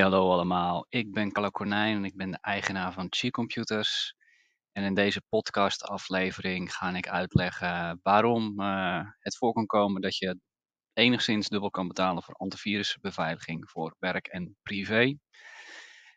[0.00, 0.86] hallo allemaal.
[0.88, 4.14] Ik ben Carlo Cornijn en ik ben de eigenaar van Chi Computers.
[4.72, 10.40] En in deze podcast-aflevering ga ik uitleggen waarom uh, het voor kan komen dat je
[10.92, 15.14] enigszins dubbel kan betalen voor antivirusbeveiliging voor werk en privé.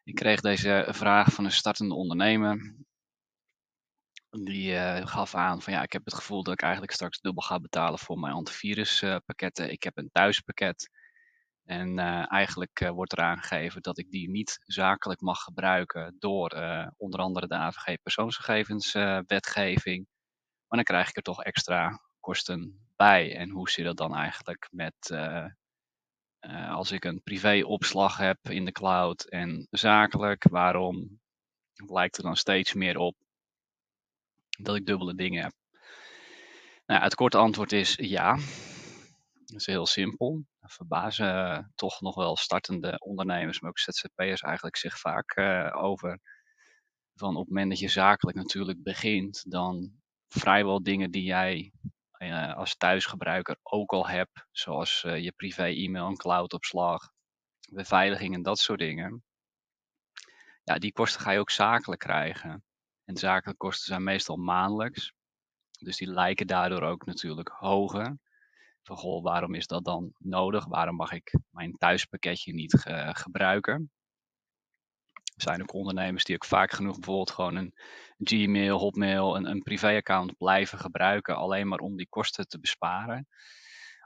[0.04, 2.76] Ik kreeg deze vraag van een startende ondernemer.
[4.30, 7.44] Die uh, gaf aan van ja, ik heb het gevoel dat ik eigenlijk straks dubbel
[7.44, 9.72] ga betalen voor mijn antiviruspakketten.
[9.72, 10.90] ik heb een thuispakket.
[11.63, 16.55] En uh, eigenlijk uh, wordt er aangegeven dat ik die niet zakelijk mag gebruiken door
[16.55, 20.07] uh, onder andere de AVG persoonsgegevenswetgeving.
[20.68, 23.35] maar dan krijg ik er toch extra kosten bij.
[23.35, 25.16] En hoe zit dat dan eigenlijk met
[26.70, 30.48] als ik een privéopslag heb in de cloud en zakelijk?
[30.49, 31.21] Waarom
[31.73, 33.16] lijkt er dan steeds meer op
[34.57, 35.54] dat ik dubbele dingen heb?
[36.85, 38.38] Nou, het korte antwoord is ja.
[39.54, 40.46] Dat is heel simpel.
[40.59, 46.20] Verbazen toch nog wel startende ondernemers, maar ook ZZP'ers eigenlijk zich vaak uh, over.
[47.15, 49.91] Van op het moment dat je zakelijk natuurlijk begint, dan
[50.27, 51.71] vrijwel dingen die jij
[52.18, 57.12] uh, als thuisgebruiker ook al hebt, zoals je privé-e-mail en cloudopslag,
[57.70, 59.23] beveiliging en dat soort dingen.
[60.63, 62.63] Ja, die kosten ga je ook zakelijk krijgen.
[63.05, 65.13] En zakelijke kosten zijn meestal maandelijks.
[65.79, 68.17] Dus die lijken daardoor ook natuurlijk hoger
[68.84, 70.66] van goh, waarom is dat dan nodig?
[70.66, 73.91] Waarom mag ik mijn thuispakketje niet gebruiken?
[75.35, 77.73] Er zijn ook ondernemers die ook vaak genoeg bijvoorbeeld gewoon een
[78.17, 83.28] Gmail, Hotmail, een, een privéaccount blijven gebruiken, alleen maar om die kosten te besparen.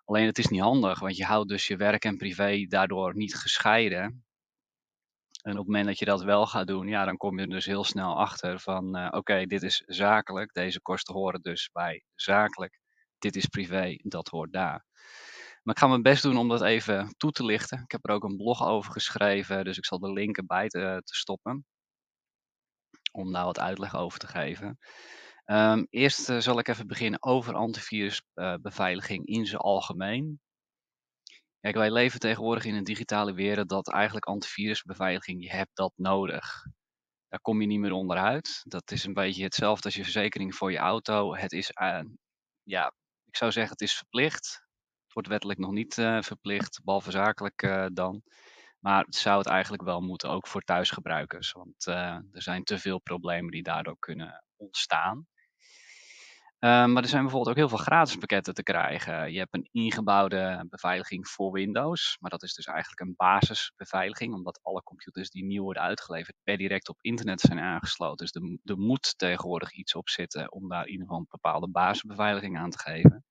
[0.05, 3.35] Alleen het is niet handig, want je houdt dus je werk en privé daardoor niet
[3.35, 4.25] gescheiden.
[5.41, 7.49] En op het moment dat je dat wel gaat doen, ja, dan kom je er
[7.49, 12.03] dus heel snel achter van uh, oké, dit is zakelijk, deze kosten horen dus bij
[12.15, 12.79] zakelijk
[13.17, 14.85] dit is privé, dat hoort daar.
[15.63, 17.81] Maar ik ga mijn best doen om dat even toe te lichten.
[17.81, 21.01] Ik heb er ook een blog over geschreven, dus ik zal de link erbij te,
[21.03, 21.65] te stoppen.
[23.11, 24.77] Om daar wat uitleg over te geven.
[25.45, 30.39] Um, eerst uh, zal ik even beginnen over antivirusbeveiliging uh, in zijn algemeen.
[31.59, 36.65] Kijk, wij leven tegenwoordig in een digitale wereld dat eigenlijk antivirusbeveiliging, je hebt dat nodig.
[37.27, 38.61] Daar kom je niet meer onderuit.
[38.63, 41.35] Dat is een beetje hetzelfde als je verzekering voor je auto.
[41.35, 42.01] Het is, uh,
[42.63, 42.93] ja,
[43.27, 44.65] ik zou zeggen, het is verplicht.
[45.03, 48.21] Het wordt wettelijk nog niet uh, verplicht, behalve zakelijk uh, dan.
[48.79, 51.51] Maar het zou het eigenlijk wel moeten, ook voor thuisgebruikers.
[51.51, 51.95] Want uh,
[52.31, 55.27] er zijn te veel problemen die daardoor kunnen ontstaan.
[56.59, 59.31] Maar er zijn bijvoorbeeld ook heel veel gratis pakketten te krijgen.
[59.31, 62.17] Je hebt een ingebouwde beveiliging voor Windows.
[62.19, 64.33] Maar dat is dus eigenlijk een basisbeveiliging.
[64.33, 68.25] Omdat alle computers die nieuw worden uitgeleverd per direct op internet zijn aangesloten.
[68.31, 72.57] Dus er, moet tegenwoordig iets op zitten om daar in ieder geval een bepaalde basisbeveiliging
[72.57, 73.25] aan te geven.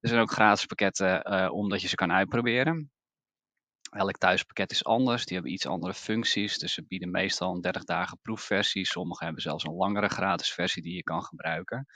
[0.00, 2.90] Er zijn ook gratis pakketten uh, omdat je ze kan uitproberen.
[3.90, 6.58] Elk thuispakket is anders, die hebben iets andere functies.
[6.58, 8.86] Dus ze bieden meestal een 30 dagen proefversie.
[8.86, 11.86] Sommige hebben zelfs een langere gratis versie die je kan gebruiken.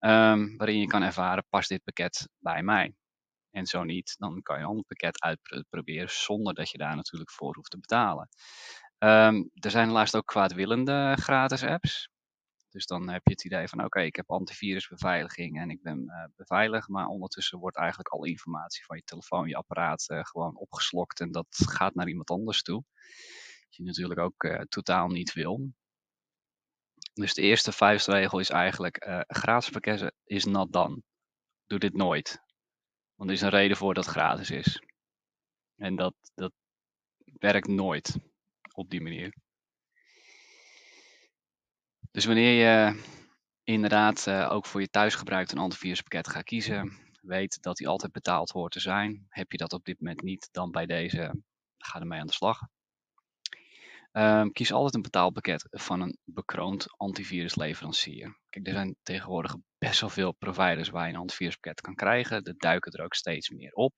[0.00, 2.94] Um, waarin je kan ervaren, past dit pakket bij mij?
[3.50, 7.30] En zo niet, dan kan je een ander pakket uitproberen zonder dat je daar natuurlijk
[7.30, 8.28] voor hoeft te betalen.
[8.98, 12.10] Um, er zijn helaas ook kwaadwillende gratis apps.
[12.70, 16.24] Dus dan heb je het idee van oké, ik heb antivirusbeveiliging en ik ben uh,
[16.36, 16.88] beveiligd.
[16.88, 21.32] Maar ondertussen wordt eigenlijk alle informatie van je telefoon, je apparaat uh, gewoon opgeslokt en
[21.32, 22.84] dat gaat naar iemand anders toe.
[23.68, 25.72] Die je natuurlijk ook uh, totaal niet wil.
[27.18, 31.02] Dus de eerste vuistregel is eigenlijk gratis pakketten is not done.
[31.66, 32.42] Doe dit nooit.
[33.14, 34.82] Want er is een reden voor dat het gratis is.
[35.76, 36.52] En dat, dat
[37.24, 38.18] werkt nooit
[38.72, 39.34] op die manier.
[42.10, 43.02] Dus wanneer je
[43.62, 48.50] inderdaad uh, ook voor je thuisgebruik een antiviruspakket gaat kiezen, weet dat die altijd betaald
[48.50, 49.26] hoort te zijn.
[49.28, 51.42] Heb je dat op dit moment niet, dan bij deze
[51.78, 52.60] ga ermee aan de slag.
[54.18, 58.38] Um, kies altijd een betaalpakket van een bekroond antivirusleverancier.
[58.50, 62.42] Kijk, er zijn tegenwoordig best wel veel providers waar je een antiviruspakket kan krijgen.
[62.42, 63.92] Er duiken er ook steeds meer op.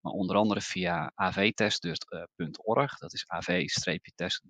[0.00, 4.44] Maar onder andere via avtest.org, dat is av-test.org.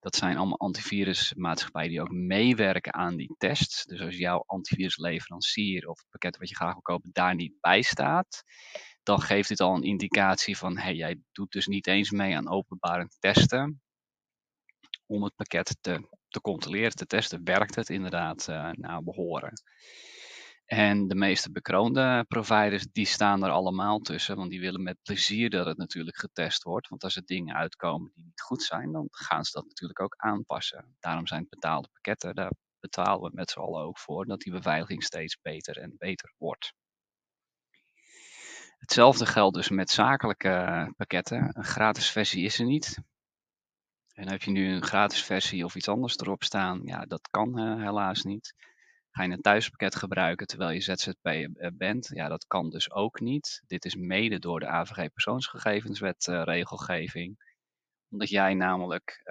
[0.00, 3.84] Dat zijn allemaal antivirusmaatschappijen die ook meewerken aan die tests.
[3.84, 7.82] Dus als jouw antivirusleverancier of het pakket wat je graag wil kopen daar niet bij
[7.82, 8.42] staat,
[9.06, 12.50] dan geeft dit al een indicatie van hey, jij doet dus niet eens mee aan
[12.50, 13.82] openbare testen
[15.06, 17.44] om het pakket te, te controleren, te testen.
[17.44, 19.52] Werkt het inderdaad uh, naar behoren?
[20.64, 25.50] En de meeste bekroonde providers, die staan er allemaal tussen, want die willen met plezier
[25.50, 26.88] dat het natuurlijk getest wordt.
[26.88, 30.14] Want als er dingen uitkomen die niet goed zijn, dan gaan ze dat natuurlijk ook
[30.16, 30.96] aanpassen.
[31.00, 35.02] Daarom zijn betaalde pakketten, daar betalen we met z'n allen ook voor, dat die beveiliging
[35.02, 36.72] steeds beter en beter wordt.
[38.86, 41.50] Hetzelfde geldt dus met zakelijke pakketten.
[41.52, 42.98] Een gratis versie is er niet.
[44.14, 47.60] En heb je nu een gratis versie of iets anders erop staan, ja, dat kan
[47.60, 48.54] uh, helaas niet.
[49.10, 52.10] Ga je een thuispakket gebruiken terwijl je ZZP eh, bent?
[52.14, 53.62] Ja, dat kan dus ook niet.
[53.66, 57.36] Dit is mede door de AVG persoonsgegevenswet uh, regelgeving.
[58.08, 59.22] Omdat jij namelijk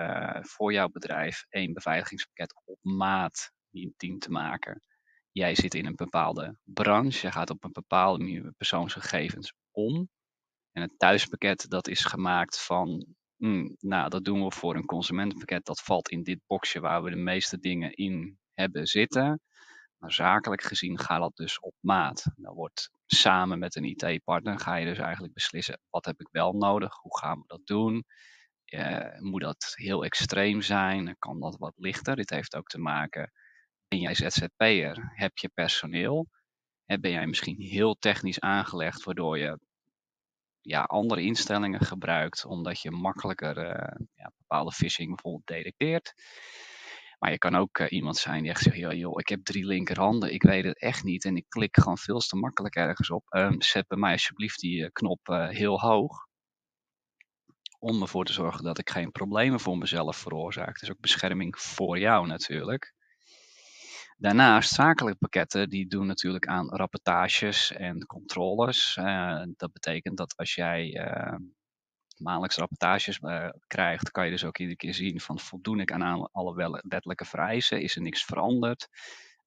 [0.42, 3.52] voor jouw bedrijf een beveiligingspakket op maat
[3.98, 4.82] dient te maken.
[5.36, 10.10] Jij zit in een bepaalde branche, je gaat op een bepaalde manier persoonsgegevens om.
[10.72, 13.06] En het thuispakket dat is gemaakt van,
[13.38, 17.10] hmm, nou dat doen we voor een consumentenpakket, dat valt in dit boxje waar we
[17.10, 19.42] de meeste dingen in hebben zitten.
[19.98, 22.26] Maar zakelijk gezien gaat dat dus op maat.
[22.36, 26.54] Dan wordt samen met een IT-partner ga je dus eigenlijk beslissen wat heb ik wel
[26.54, 28.06] nodig, hoe gaan we dat doen.
[28.66, 31.16] Uh, moet dat heel extreem zijn?
[31.20, 32.16] Kan dat wat lichter?
[32.16, 33.32] Dit heeft ook te maken,
[33.96, 35.12] ben jij ZZP'er?
[35.16, 36.28] Heb je personeel?
[36.86, 39.60] Ben jij misschien heel technisch aangelegd, waardoor je
[40.62, 46.14] ja, andere instellingen gebruikt, omdat je makkelijker uh, ja, bepaalde phishing bijvoorbeeld detecteert.
[47.20, 49.66] Maar je kan ook uh, iemand zijn die echt zegt, joh, joh, ik heb drie
[49.66, 53.24] linkerhanden, ik weet het echt niet en ik klik gewoon veel te makkelijk ergens op.
[53.30, 55.20] Um, zet bij mij alsjeblieft die uh, knop
[55.50, 56.28] heel hoog.
[57.80, 60.82] Om ervoor te zorgen dat ik geen problemen voor mezelf veroorzaak.
[60.82, 62.95] Is ook bescherming voor jou natuurlijk.
[64.18, 68.94] Daarnaast zakelijke pakketten die doen natuurlijk aan rapportages en controles.
[69.56, 71.42] dat betekent dat als jij ehm,
[72.18, 76.32] maandelijks rapportages uh, krijgt, kan je dus ook iedere keer zien van voldoen ik aan
[76.32, 78.88] alle wettelijke vereisen, is er niks veranderd.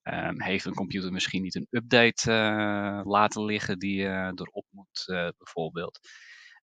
[0.03, 5.05] Um, heeft een computer misschien niet een update uh, laten liggen die uh, erop moet
[5.37, 5.99] bijvoorbeeld.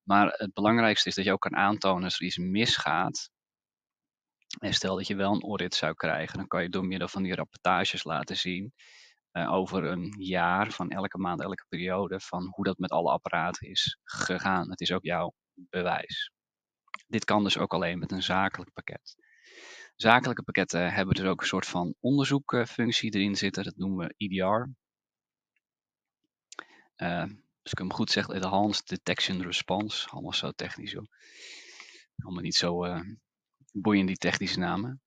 [0.03, 3.29] Maar het belangrijkste is dat je ook kan aantonen als er iets misgaat.
[4.59, 7.23] En stel dat je wel een audit zou krijgen, dan kan je door middel van
[7.23, 8.73] die rapportages laten zien
[9.31, 13.99] over een jaar, van elke maand, elke periode, van hoe dat met alle apparaten is
[14.03, 14.69] gegaan.
[14.69, 16.31] Het is ook jouw bewijs.
[17.07, 19.15] Dit kan dus ook alleen met een zakelijk pakket.
[19.95, 23.63] Zakelijke pakketten hebben dus ook een soort van onderzoekfunctie erin zitten.
[23.63, 24.69] Dat noemen we EDR.
[27.03, 27.21] Uh,
[27.61, 30.09] als ik hem goed zeg, Enhanced Detection Response.
[30.09, 31.07] Allemaal zo technisch hoor.
[32.17, 33.01] Allemaal niet zo uh,
[33.81, 35.01] boeiend die technische namen.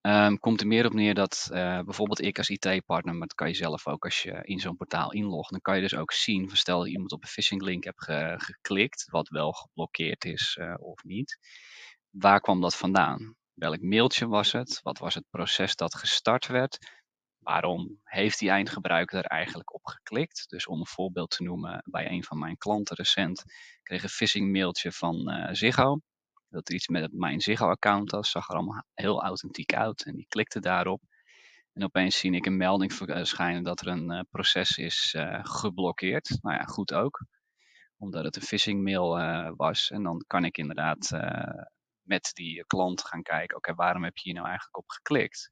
[0.00, 3.48] Um, komt er meer op neer dat uh, bijvoorbeeld ik als IT-partner, maar dat kan
[3.48, 6.50] je zelf ook als je in zo'n portaal inlogt, dan kan je dus ook zien,
[6.52, 10.74] stel dat iemand op een phishing link hebt ge geklikt, wat wel geblokkeerd is uh,
[10.78, 11.38] of niet.
[12.10, 13.36] Waar kwam dat vandaan?
[13.54, 14.80] Welk mailtje was het?
[14.82, 16.78] Wat was het proces dat gestart werd?
[17.38, 20.44] Waarom heeft die eindgebruiker er eigenlijk op geklikt?
[20.48, 23.44] Dus om een voorbeeld te noemen, bij een van mijn klanten recent
[23.82, 26.00] kreeg een phishing mailtje van uh, Ziggo
[26.52, 28.30] dat er iets met mijn Ziggo-account was.
[28.30, 31.02] Zag er allemaal heel authentiek uit en die klikte daarop.
[31.72, 36.38] En opeens zie ik een melding verschijnen dat er een uh, proces is uh, geblokkeerd.
[36.40, 37.24] Nou ja, goed ook.
[37.96, 39.16] Omdat het een phishing mail
[39.56, 39.90] was.
[39.90, 41.10] En dan kan ik inderdaad
[42.02, 43.56] met die klant gaan kijken.
[43.56, 45.50] Oké, waarom heb je hier nou eigenlijk op geklikt?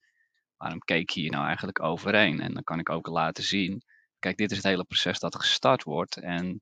[0.56, 2.40] Waarom keek je hier nou eigenlijk overheen?
[2.40, 3.82] En dan kan ik ook laten zien.
[4.18, 6.16] Kijk, dit is het hele proces dat gestart wordt.
[6.16, 6.60] En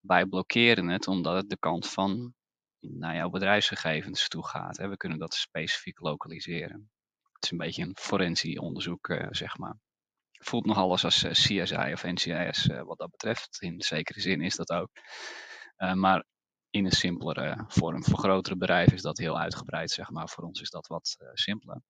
[0.00, 2.34] wij blokkeren het omdat het de kant van
[2.80, 4.76] naar jouw bedrijfsgegevens toe gaat.
[4.76, 4.88] Hè.
[4.88, 6.90] We kunnen dat specifiek lokaliseren.
[7.32, 9.76] Het is een beetje een forensie onderzoek, uh, zeg maar.
[10.30, 13.62] Voelt nog alles als eh, CSI of NCIS eh, wat dat betreft.
[13.62, 14.90] In zekere zin is dat ook.
[15.94, 16.24] maar
[16.70, 18.04] in een simpelere vorm.
[18.04, 20.28] Voor grotere bedrijven is dat heel uitgebreid, zeg maar.
[20.28, 21.82] Voor ons is dat wat simpeler.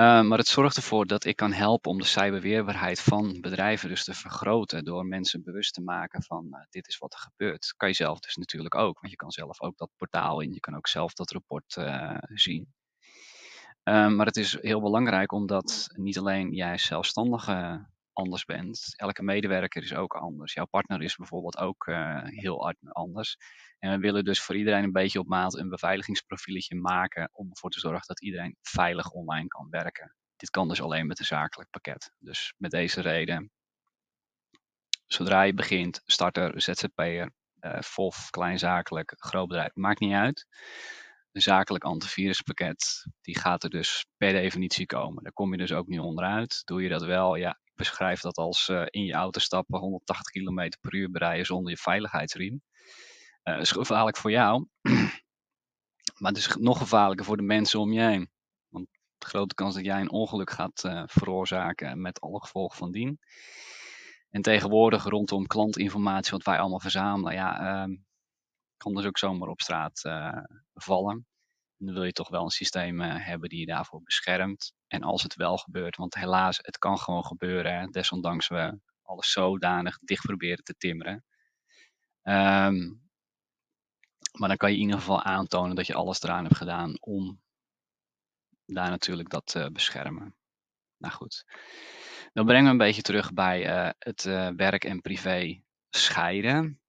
[0.00, 4.04] Uh, maar het zorgt ervoor dat ik kan helpen om de cyberweerbaarheid van bedrijven dus
[4.04, 4.84] te vergroten.
[4.84, 7.74] Door mensen bewust te maken van uh, dit is wat er gebeurt.
[7.76, 10.52] Kan je zelf dus natuurlijk ook, want je kan zelf ook dat portaal in.
[10.52, 12.72] Je kan ook zelf dat rapport uh, zien.
[13.82, 18.92] Ehm, maar het is heel belangrijk omdat niet alleen jij zelfstandige anders bent.
[18.96, 20.52] Elke medewerker is ook anders.
[20.52, 23.36] Jouw partner is bijvoorbeeld ook uh, heel anders.
[23.78, 27.70] En we willen dus voor iedereen een beetje op maat een beveiligingsprofieletje maken om ervoor
[27.70, 30.16] te zorgen dat iedereen veilig online kan werken.
[30.36, 32.12] Dit kan dus alleen met een zakelijk pakket.
[32.18, 33.50] Dus met deze reden,
[35.06, 40.46] zodra je begint, starter, ZZP'er, uh, FOF, kleinzakelijk, groot bedrijf, maakt niet uit.
[41.32, 45.22] Een zakelijk antiviruspakket, die gaat er dus per definitie komen.
[45.22, 46.62] Daar kom je dus ook niet onderuit.
[46.64, 50.70] Doe je dat wel, ja, beschrijf dat als uh, in je auto stappen, 180 km
[50.80, 52.62] per uur bereiden zonder je veiligheidsriem.
[53.44, 54.66] Uh, is gevaarlijk voor jou,
[56.20, 58.30] maar het is nog gevaarlijker voor de mensen om je heen.
[58.68, 58.86] Want
[59.18, 63.18] de grote kans dat jij een ongeluk gaat uh, veroorzaken met alle gevolgen van dien.
[64.30, 67.96] En tegenwoordig rondom klantinformatie, wat wij allemaal verzamelen, ja, uh,
[68.76, 70.00] kan dus ook zomaar op straat
[70.74, 71.26] vallen
[71.84, 74.72] dan wil je toch wel een systeem hebben die je daarvoor beschermt.
[74.92, 77.90] En als het wel gebeurt, want helaas, het kan gewoon gebeuren.
[77.90, 81.24] Desondanks we alles zodanig dicht proberen te timmeren.
[82.22, 82.78] Ehm,
[84.38, 87.40] maar dan kan je in ieder geval aantonen dat je alles eraan hebt gedaan om
[88.64, 90.36] daar natuurlijk dat te beschermen.
[90.96, 91.44] Nou goed,
[92.32, 96.81] dan brengen we een beetje terug bij uh, het uh, werk en privé scheiden.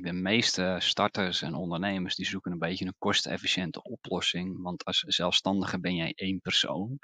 [0.00, 4.62] De meeste starters en ondernemers die zoeken een beetje een kostenefficiënte oplossing.
[4.62, 6.96] Want als zelfstandige ben jij één persoon.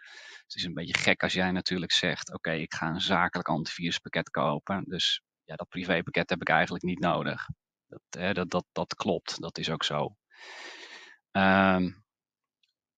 [0.42, 4.30] het is een beetje gek als jij natuurlijk zegt: Oké, ik ga een zakelijk antiviruspakket
[4.30, 4.84] kopen.
[4.86, 7.46] Dus ja, dat privépakket heb ik eigenlijk niet nodig.
[7.86, 10.16] Dat, hè, dat, dat, dat klopt, dat is ook zo.
[11.32, 12.04] Um,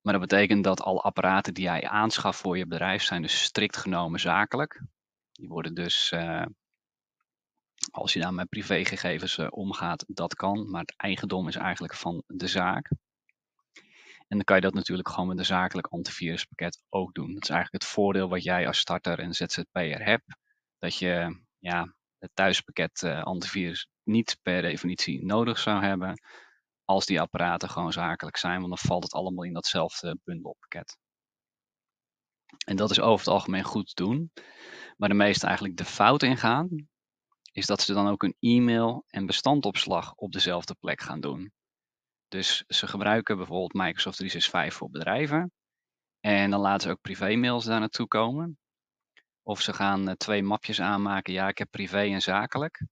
[0.02, 3.76] maar dat betekent dat alle apparaten die jij aanschaft voor je bedrijf zijn dus strikt
[3.76, 4.82] genomen zakelijk.
[5.32, 6.44] Die worden dus, uh,
[7.90, 10.70] als je daar met privégegevens uh, omgaat, dat kan.
[10.70, 12.90] Maar het eigendom is eigenlijk van de zaak.
[14.28, 17.32] En dan kan je dat natuurlijk gewoon met een zakelijk antiviruspakket ook doen.
[17.32, 20.36] Dat is eigenlijk het voordeel wat jij als starter en ZZP'er hebt.
[20.78, 26.20] Dat je ja, het thuispakket uh, antivirus niet per definitie nodig zou hebben
[26.84, 30.98] als die apparaten gewoon zakelijk zijn, want dan valt het allemaal in datzelfde bundelpakket.
[32.66, 34.32] En dat is over het algemeen goed te doen.
[34.96, 36.88] Maar de meesten eigenlijk de fout ingaan,
[37.52, 41.52] is dat ze dan ook een e-mail en bestandopslag op dezelfde plek gaan doen.
[42.28, 45.52] Dus ze gebruiken bijvoorbeeld Microsoft 365 voor bedrijven.
[46.20, 48.58] En dan laten ze ook privé-mails daar naartoe komen.
[49.42, 51.32] Of ze gaan eh, twee mapjes aanmaken.
[51.32, 52.86] Ja, ik heb privé en zakelijk.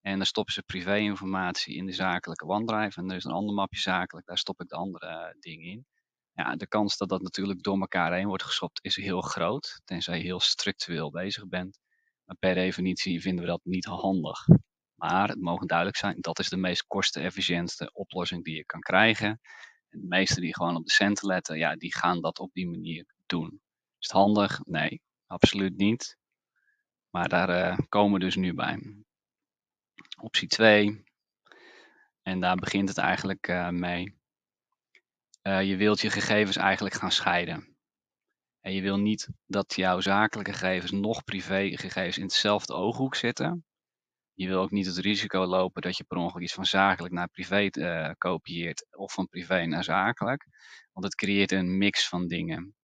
[0.00, 3.00] En dan stoppen ze privé-informatie in de zakelijke OneDrive.
[3.00, 5.86] En er is een ander mapje zakelijk, daar stop ik de andere uh, dingen in.
[6.32, 9.80] Ja, de kans dat dat natuurlijk door elkaar heen wordt geschopt is heel groot.
[9.84, 11.78] Tenzij je heel structureel bezig bent.
[12.38, 14.46] Per definitie vinden we dat niet handig.
[14.94, 19.40] Maar het mogen duidelijk zijn, dat is de meest kostenefficiëntste oplossing die je kan krijgen.
[19.88, 22.68] En de meesten die gewoon op de centen letten, ja, die gaan dat op die
[22.68, 23.60] manier doen.
[23.98, 24.60] Is het handig?
[24.64, 26.18] Nee, absoluut niet.
[27.10, 29.02] Maar daar uh, komen we dus nu bij
[30.20, 31.04] optie 2.
[32.22, 34.18] En daar begint het eigenlijk uh, mee.
[35.42, 37.69] Uh, je wilt je gegevens eigenlijk gaan scheiden.
[38.60, 43.64] En je wil niet dat jouw zakelijke gegevens nog privégegevens in hetzelfde ooghoek zitten.
[44.34, 47.28] Je wil ook niet het risico lopen dat je per ongeluk iets van zakelijk naar
[47.28, 50.46] privé uh, kopieert of van privé naar zakelijk.
[50.92, 52.74] Want het creëert een mix van dingen.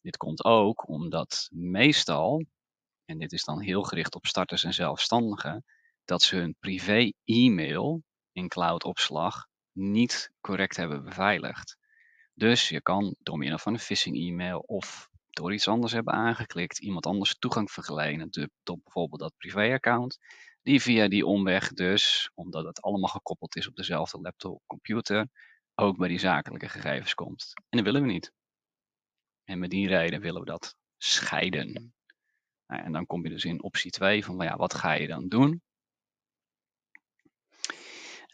[0.00, 2.44] Dit komt ook omdat meestal,
[3.04, 5.64] en dit is dan heel gericht op starters en zelfstandigen,
[6.04, 8.02] dat ze hun privé-e-mail
[8.32, 11.76] in cloud-opslag niet correct hebben beveiligd.
[12.34, 17.06] Dus je kan door middel van een phishing-e-mail of door iets anders hebben aangeklikt, iemand
[17.06, 18.30] anders toegang verlenen
[18.62, 20.18] tot bijvoorbeeld dat privé-account,
[20.62, 25.28] die via die omweg dus, omdat het allemaal gekoppeld is op dezelfde laptop, computer,
[25.74, 27.52] ook bij die zakelijke gegevens komt.
[27.54, 28.32] En dat willen we niet.
[29.44, 31.94] En met die reden willen we dat scheiden.
[32.66, 35.28] Nou, en dan kom je dus in optie 2 van, ja, wat ga je dan
[35.28, 35.62] doen?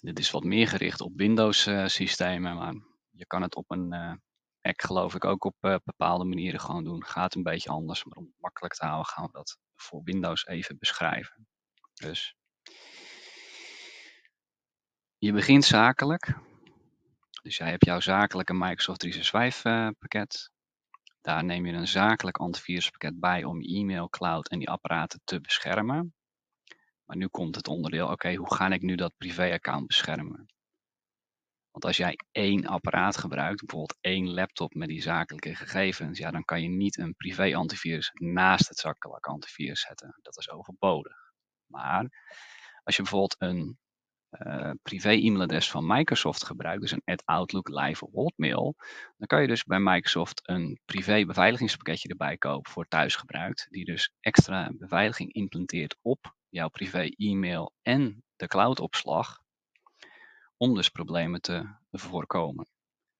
[0.00, 2.74] Dit is wat meer gericht op Windows uh, systemen, maar
[3.10, 4.20] je kan het op een
[4.76, 7.04] geloof ik ook op uh, bepaalde manieren gewoon doen.
[7.04, 10.46] Gaat een beetje anders, maar om het makkelijk te houden gaan we dat voor Windows
[10.46, 11.48] even beschrijven.
[11.94, 12.36] Dus
[15.18, 16.34] je begint zakelijk.
[17.42, 20.50] Dus jij hebt jouw zakelijke Microsoft 365 pakket.
[21.20, 25.40] Daar neem je een zakelijk antiviruspakket bij om je e-mail, cloud en die apparaten te
[25.40, 26.14] beschermen.
[27.04, 30.46] Maar nu komt het onderdeel, oké, hoe ga ik nu dat privé-account beschermen?
[31.78, 36.44] Want als jij één apparaat gebruikt, bijvoorbeeld één laptop met die zakelijke gegevens, ja, dan
[36.44, 40.18] kan je niet een privé-antivirus naast het zakelijke antivirus zetten.
[40.22, 41.16] Dat is overbodig.
[41.66, 42.08] Maar
[42.82, 43.78] als je bijvoorbeeld een
[44.30, 48.74] uh, privé-e-mailadres van Microsoft gebruikt, dus een Outlook Live of Hotmail,
[49.16, 54.12] dan kan je dus bij Microsoft een privé beveiligingspakketje erbij kopen voor thuisgebruik, die dus
[54.20, 59.38] extra beveiliging implementeert op jouw privé e-mail en de cloudopslag,
[60.58, 62.66] om dus problemen te voorkomen.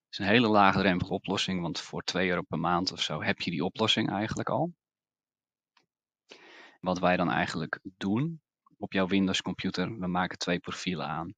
[0.04, 3.40] Het is een hele laagdrempelige oplossing, want voor 2 euro per maand of zo heb
[3.40, 4.75] je die oplossing eigenlijk al.
[6.80, 8.40] Wat wij dan eigenlijk doen
[8.76, 11.35] op jouw Windows computer, we maken twee profielen aan.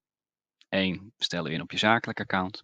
[0.69, 2.63] Eén stellen we in op je zakelijk account,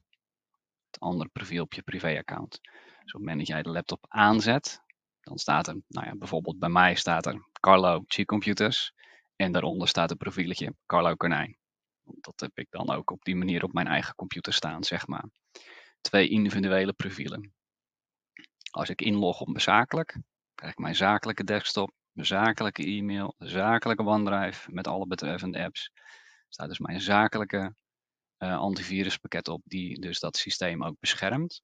[0.85, 2.59] het andere profiel op je privé account.
[2.61, 4.81] Dus op het moment dat jij de laptop aanzet,
[5.21, 8.93] dan staat er, nou ja, bijvoorbeeld bij mij staat er Carlo G Computers.
[9.35, 11.57] En daaronder staat een profieletje Carlo Konijn.
[12.15, 15.29] Dat heb ik dan ook op die manier op mijn eigen computer staan, zeg maar.
[16.01, 17.53] Twee individuele profielen.
[18.71, 20.19] Als ik inlog op mijn zakelijk,
[20.55, 25.91] krijg ik mijn zakelijke desktop, mijn zakelijke e-mail, de zakelijke OneDrive met alle betreffende apps.
[25.93, 27.75] Er staat dus mijn zakelijke
[28.39, 31.61] uh, antiviruspakket op, die dus dat systeem ook beschermt.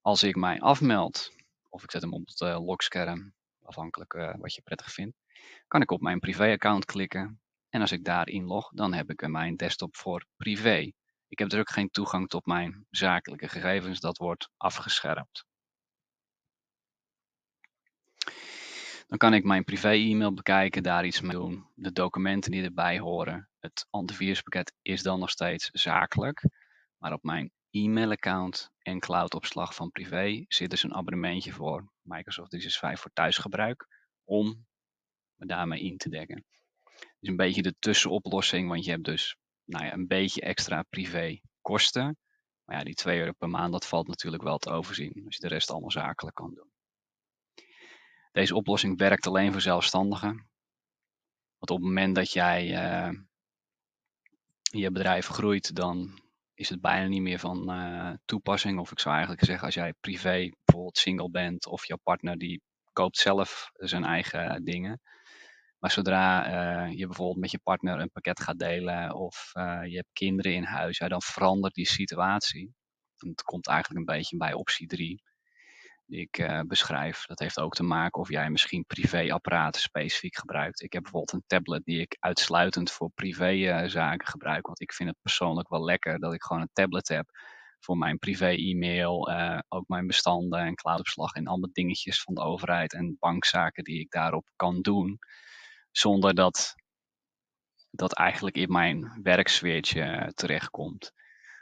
[0.00, 1.32] Als ik mij afmeld,
[1.68, 5.16] of ik zet hem op het uh, logscherm, afhankelijk uh, wat je prettig vindt,
[5.66, 7.40] kan ik op mijn privé-account klikken.
[7.68, 10.92] En als ik daar inlog, dan heb ik mijn desktop voor privé.
[11.28, 14.00] Ik heb dus ook geen toegang tot mijn zakelijke gegevens.
[14.00, 15.46] Dat wordt afgeschermd.
[19.06, 21.70] Dan kan ik mijn privé-e-mail bekijken, daar iets mee doen.
[21.74, 23.48] De documenten die erbij horen.
[23.58, 26.48] Het antiviruspakket is dan nog steeds zakelijk.
[26.98, 33.00] Maar op mijn e-mailaccount en cloudopslag van privé zit dus een abonnementje voor Microsoft 365
[33.00, 33.86] voor thuisgebruik.
[34.24, 34.66] Om
[35.34, 36.44] me daarmee in te dekken.
[37.20, 41.38] Is een beetje de tussenoplossing, want je hebt dus nou ja, een beetje extra privé
[41.60, 42.18] kosten.
[42.64, 45.42] Maar ja, die 2 euro per maand, dat valt natuurlijk wel te overzien als je
[45.42, 46.70] de rest allemaal zakelijk kan doen.
[48.32, 50.48] Deze oplossing werkt alleen voor zelfstandigen.
[51.58, 53.18] Want op het moment dat jij uh,
[54.60, 56.20] je bedrijf groeit, dan
[56.54, 58.78] is het bijna niet meer van uh, toepassing.
[58.78, 62.62] Of ik zou eigenlijk zeggen, als jij privé bijvoorbeeld single bent of jouw partner die
[62.92, 65.00] koopt zelf zijn eigen dingen.
[65.78, 66.48] Maar zodra
[66.86, 69.50] uh, je bijvoorbeeld met je partner een pakket gaat delen of
[69.84, 72.74] je hebt kinderen in huis, ja, dan verandert die situatie.
[73.18, 75.22] En komt eigenlijk een beetje bij optie 3
[76.08, 77.26] die ik uh, beschrijf.
[77.26, 80.82] Dat heeft ook te maken of jij misschien privéapparaten specifiek gebruikt.
[80.82, 84.66] Ik heb bijvoorbeeld een tablet die ik uitsluitend voor privézaken gebruik.
[84.66, 87.30] Want ik vind het persoonlijk wel lekker dat ik gewoon een tablet heb
[87.78, 89.30] voor mijn privé-e-mail,
[89.68, 94.10] ook mijn bestanden en cloudopslag en allemaal dingetjes van de overheid en bankzaken die ik
[94.10, 95.18] daarop kan doen.
[95.98, 96.74] Zonder dat
[97.90, 101.12] dat eigenlijk in mijn werksfeertje terechtkomt.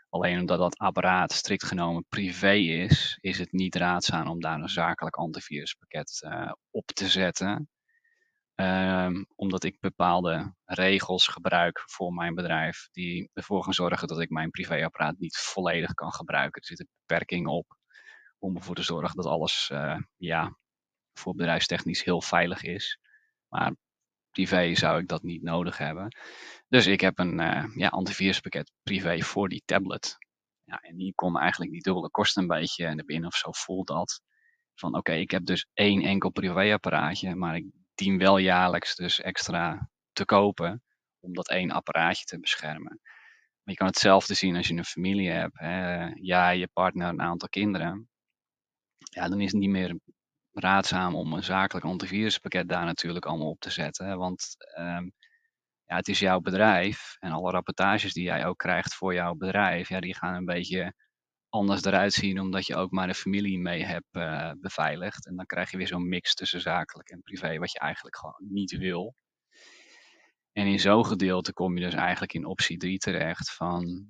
[0.08, 4.68] Alleen omdat dat apparaat strikt genomen privé is, is het niet raadzaam om daar een
[4.68, 7.68] zakelijk antiviruspakket uh, op te zetten.
[8.54, 14.30] Um, omdat ik bepaalde regels gebruik voor mijn bedrijf die ervoor gaan zorgen dat ik
[14.30, 16.60] mijn privéapparaat niet volledig kan gebruiken.
[16.60, 17.76] Er zitten beperkingen op
[18.38, 20.58] om ervoor te zorgen dat alles uh, ja,
[21.12, 22.98] voor bedrijfstechnisch heel veilig is.
[23.48, 23.74] Maar
[24.36, 26.16] privé zou ik dat niet nodig hebben.
[26.68, 30.16] Dus ik heb een uh, ja, antiviruspakket privé voor die tablet.
[30.64, 33.86] Ja, en die komen eigenlijk die dubbele kosten een beetje naar binnen of zo voelt
[33.86, 34.20] dat.
[34.74, 39.90] Van oké, ik heb dus één enkel privéapparaatje, maar ik dien wel jaarlijks dus extra
[40.12, 40.82] te kopen
[41.20, 43.00] om dat één apparaatje te beschermen.
[43.62, 45.58] Maar je kan hetzelfde zien als je een familie hebt.
[45.58, 46.06] Hè.
[46.06, 48.08] Jij, je partner, een aantal kinderen.
[48.98, 49.98] Ja, dan is het niet meer
[50.58, 54.18] raadzaam om een zakelijk antiviruspakket daar natuurlijk allemaal op te zetten.
[54.18, 55.12] Want um,
[55.84, 59.88] ja, het is jouw bedrijf en alle rapportages die jij ook krijgt voor jouw bedrijf,
[59.88, 60.94] ja, die gaan een beetje
[61.48, 65.26] anders eruit zien omdat je ook maar de familie mee hebt uh, beveiligd.
[65.26, 68.44] En dan krijg je weer zo'n mix tussen zakelijk en privé, wat je eigenlijk gewoon
[68.48, 69.14] niet wil.
[70.52, 74.06] En in zo'n gedeelte kom je dus eigenlijk in optie 3 terecht van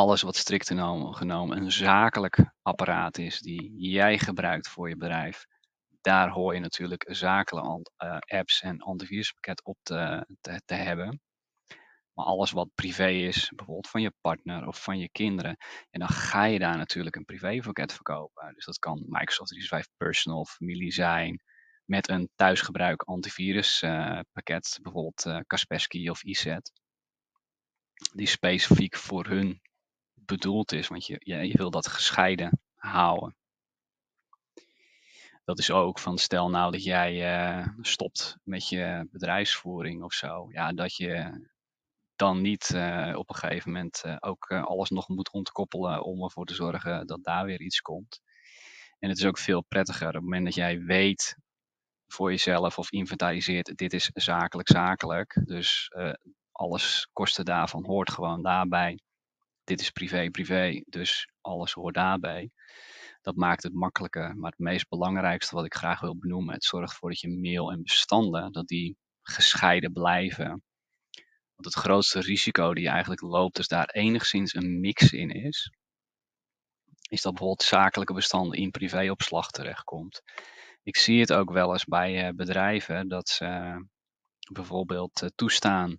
[0.00, 5.44] alles wat strikt genomen een zakelijk apparaat is die jij gebruikt voor je bedrijf,
[6.00, 11.20] daar hoor je natuurlijk zakelijke uh, apps en antiviruspakket op te, te, te, hebben.
[12.12, 15.56] Maar alles wat privé is, bijvoorbeeld van je partner of van je kinderen,
[15.90, 18.54] en dan ga je daar natuurlijk een privépakket verkopen.
[18.54, 21.42] Dus dat kan Microsoft 365 Personal, familie zijn,
[21.84, 26.72] met een thuisgebruik antiviruspakket, uh, bijvoorbeeld uh, Kaspersky of ESET,
[28.14, 29.60] die specifiek voor hun
[30.30, 33.36] bedoeld is, want je, je, wil dat gescheiden houden.
[35.44, 37.12] Dat is ook van stel nou dat jij
[37.58, 41.46] uh, stopt met je bedrijfsvoering of zo, ja, dat je
[42.16, 46.46] dan niet uh, op een gegeven moment uh, ook alles nog moet ontkoppelen om ervoor
[46.46, 48.20] te zorgen dat daar weer iets komt.
[48.98, 51.36] En het is ook veel prettiger op het moment dat jij weet
[52.06, 55.40] voor jezelf of inventariseert, dit is zakelijk zakelijk.
[55.44, 55.92] Dus
[56.52, 58.98] alles kosten daarvan hoort gewoon daarbij
[59.70, 62.50] dit is privé, privé, dus alles hoort daarbij.
[63.20, 64.36] Dat maakt het makkelijker.
[64.36, 67.70] Maar het meest belangrijkste wat ik graag wil benoemen, het zorgt ervoor dat je mail
[67.70, 70.48] en bestanden, dat die gescheiden blijven.
[71.54, 75.72] Want het grootste risico die je eigenlijk loopt, als daar enigszins een mix in is,
[77.08, 80.22] is dat bijvoorbeeld zakelijke bestanden in privéopslag terechtkomt.
[80.82, 83.80] Ik zie het ook wel eens bij eh, bedrijven dat ze
[84.52, 85.98] bijvoorbeeld eh, toestaan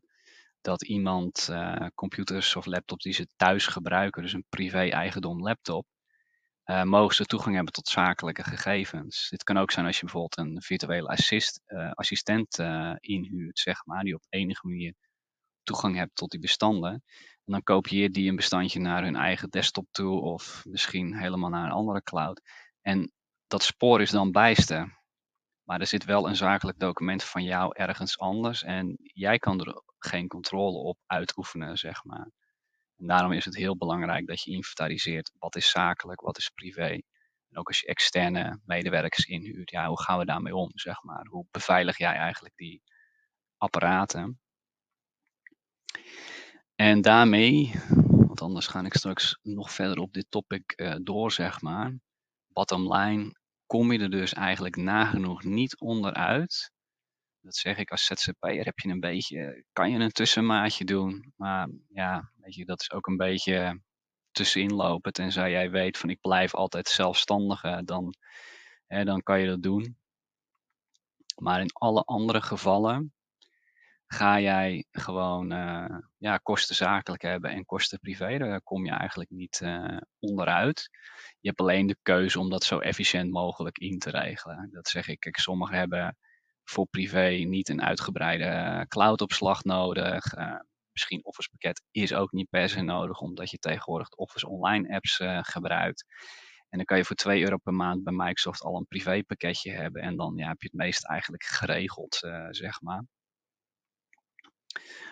[0.62, 5.86] dat iemand uh, computers of laptops die ze thuis gebruiken, dus een privé-eigendom laptop,
[6.66, 9.30] uh, mogen ze toegang hebben tot zakelijke gegevens.
[9.30, 12.60] Dit kan ook zijn als je bijvoorbeeld een virtuele assist, uh, assistent
[13.00, 14.94] inhuurt, zeg maar, die op enige manier
[15.64, 17.04] toegang hebt tot die bestanden.
[17.46, 21.66] En dan kopieert die een bestandje naar hun eigen desktop toe of misschien helemaal naar
[21.66, 22.42] een andere cloud.
[22.82, 23.12] En
[23.48, 25.01] dat spoor is dan bijster.
[25.72, 29.82] Maar er zit wel een zakelijk document van jou ergens anders en jij kan er
[30.00, 32.32] geen controle op uitoefenen, zeg maar.
[32.96, 36.90] Daarom is het heel belangrijk dat je inventariseert wat is zakelijk, wat is privé.
[37.50, 41.26] En ook als je externe medewerkers inhuurt, ja, hoe gaan we daarmee om, zeg maar?
[41.30, 42.82] Hoe beveilig jij eigenlijk die
[43.58, 44.40] apparaten?
[46.76, 47.74] En daarmee,
[48.28, 52.00] want anders ga ik straks nog verder op dit topic uh, door, zeg maar.
[52.48, 53.40] Bottom line,
[53.72, 56.72] kom je er dus eigenlijk nagenoeg niet onderuit.
[57.42, 61.34] Dat zeg ik als ZZP'er heb je een beetje, kan je een tussenmaatje doen.
[61.36, 63.82] Maar ja, weet je, dat is ook een beetje
[64.32, 65.14] tussenin lopen.
[65.14, 68.16] Tenzij jij weet van ik blijf altijd zelfstandige, dan,
[68.88, 69.98] hè, dan kan je dat doen.
[71.36, 73.14] Maar in alle andere gevallen
[74.14, 78.38] ga jij gewoon uh, ja, kosten zakelijk hebben en kosten privé.
[78.38, 80.90] Daar kom je eigenlijk niet uh, onderuit.
[81.40, 84.70] Je hebt alleen de keuze om dat zo efficiënt mogelijk in te regelen.
[84.72, 85.38] Dat zeg ik.
[85.38, 86.18] Sommigen hebben
[86.64, 90.36] voor privé niet een uitgebreide cloudopslag nodig.
[90.36, 90.60] Uh,
[90.92, 95.22] misschien Office pakket is ook niet per se nodig, omdat je tegenwoordig Office online apps
[95.42, 96.06] gebruikt.
[96.70, 99.72] En dan kan je voor 2 euro per maand bij Microsoft al een privé pakketje
[99.72, 100.02] hebben.
[100.02, 102.16] En dan ja, heb je het meest eigenlijk geregeld,
[102.50, 103.06] zeg maar.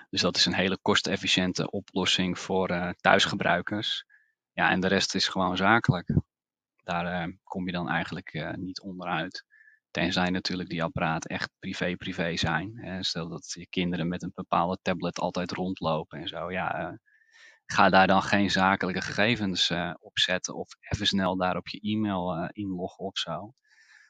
[0.10, 4.06] Dus dat is een hele kostenefficiënte oplossing voor uh, thuisgebruikers.
[4.54, 6.16] Ja, en de rest is gewoon zakelijk.
[6.84, 9.46] Daar uh, kom je dan eigenlijk uh, niet onderuit.
[9.92, 12.78] Tenzij natuurlijk die apparaten echt privé-privé zijn.
[12.78, 13.04] Hè.
[13.04, 16.52] Stel dat je kinderen met een bepaalde tablet altijd rondlopen en zo.
[16.52, 17.00] Ja,
[17.66, 20.56] ga daar dan geen zakelijke gegevens op zetten.
[20.56, 23.54] Of even snel daar op je e-mail inloggen of zo.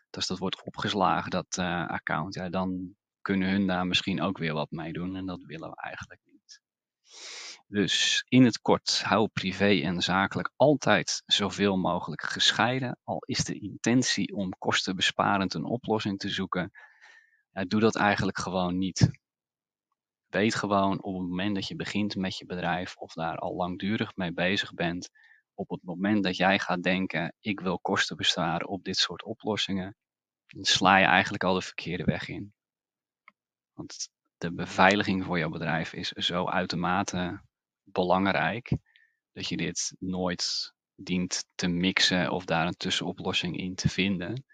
[0.10, 2.34] Dus dat wordt opgeslagen, dat account.
[2.34, 2.96] Ja, dan
[3.30, 6.62] kunnen hun daar misschien ook weer wat mee doen en dat willen we eigenlijk niet.
[7.68, 13.00] Dus in het kort, hou privé en zakelijk altijd zoveel mogelijk gescheiden.
[13.04, 16.72] Al is de intentie om kostenbesparend een oplossing te zoeken,
[17.52, 19.10] ja, doe dat eigenlijk gewoon niet.
[20.28, 24.16] Weet gewoon op het moment dat je begint met je bedrijf of daar al langdurig
[24.16, 25.10] mee bezig bent,
[25.54, 29.96] op het moment dat jij gaat denken, ik wil kosten besparen op dit soort oplossingen,
[30.48, 32.54] dan sla je eigenlijk al de verkeerde weg in.
[33.80, 37.42] Want de beveiliging voor jouw bedrijf is zo uitermate
[37.84, 38.78] belangrijk
[39.32, 44.46] dat je dit nooit dient te mixen of daar een tussenoplossing in te vinden.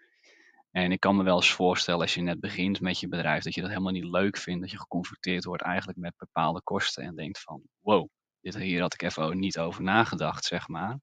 [0.70, 3.54] En ik kan me wel eens voorstellen als je net begint met je bedrijf dat
[3.54, 7.16] je dat helemaal niet leuk vindt, dat je geconfronteerd wordt eigenlijk met bepaalde kosten en
[7.16, 8.08] denkt van wow,
[8.40, 10.98] dit hier had ik even niet over nagedacht, zeg maar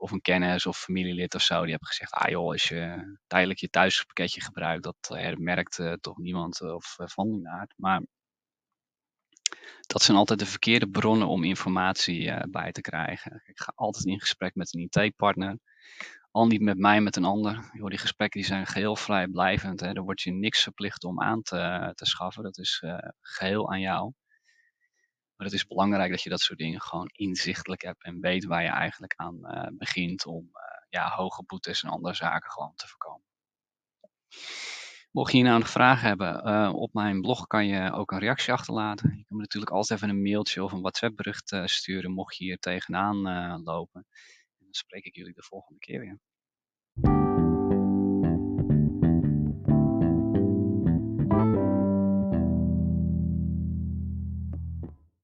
[0.00, 3.58] of een kennis of familielid of zo, die hebben gezegd, ah joh, als je tijdelijk
[3.58, 7.48] je thuispakketje gebruikt, dat eh, merkt uh, toch niemand uh, of uh, van die.
[7.76, 8.02] Maar
[9.80, 13.42] dat zijn altijd de verkeerde bronnen om informatie bij te krijgen.
[13.46, 15.58] Ik ga altijd in gesprek met een IT-partner,
[16.30, 17.70] al niet met mij, met een ander.
[17.72, 19.80] Joh, die gesprekken die zijn geheel vrijblijvend.
[19.80, 19.92] Hè.
[19.92, 22.42] Daar word je niks verplicht om aan te, te schaffen.
[22.42, 22.84] Dat is
[23.20, 24.12] geheel aan jou.
[25.40, 28.62] Maar het is belangrijk dat je dat soort dingen gewoon inzichtelijk hebt en weet waar
[28.62, 30.52] je eigenlijk aan uh, begint om uh,
[30.88, 33.26] ja, hoge boetes en andere zaken gewoon te voorkomen.
[35.10, 38.18] Mocht je hier nou nog vragen hebben, uh, op mijn blog kan je ook een
[38.18, 39.08] reactie achterlaten.
[39.08, 42.44] Je kan me natuurlijk altijd even een mailtje of een WhatsApp bericht sturen mocht je
[42.44, 43.16] hier tegenaan
[43.62, 44.06] lopen.
[44.58, 46.18] En dan spreek ik jullie de volgende keer weer.